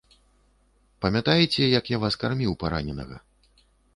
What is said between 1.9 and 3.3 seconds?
я вас карміў параненага?